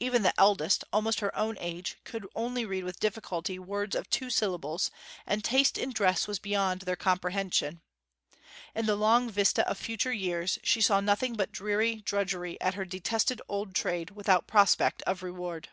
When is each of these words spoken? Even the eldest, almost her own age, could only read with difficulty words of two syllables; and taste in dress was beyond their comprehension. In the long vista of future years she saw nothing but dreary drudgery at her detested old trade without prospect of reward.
Even 0.00 0.22
the 0.22 0.34
eldest, 0.36 0.82
almost 0.92 1.20
her 1.20 1.32
own 1.38 1.56
age, 1.60 1.96
could 2.02 2.26
only 2.34 2.64
read 2.64 2.82
with 2.82 2.98
difficulty 2.98 3.60
words 3.60 3.94
of 3.94 4.10
two 4.10 4.28
syllables; 4.28 4.90
and 5.24 5.44
taste 5.44 5.78
in 5.78 5.92
dress 5.92 6.26
was 6.26 6.40
beyond 6.40 6.80
their 6.80 6.96
comprehension. 6.96 7.80
In 8.74 8.86
the 8.86 8.96
long 8.96 9.30
vista 9.30 9.64
of 9.68 9.78
future 9.78 10.12
years 10.12 10.58
she 10.64 10.80
saw 10.80 10.98
nothing 11.00 11.36
but 11.36 11.52
dreary 11.52 12.00
drudgery 12.00 12.60
at 12.60 12.74
her 12.74 12.84
detested 12.84 13.40
old 13.48 13.72
trade 13.76 14.10
without 14.10 14.48
prospect 14.48 15.00
of 15.02 15.22
reward. 15.22 15.68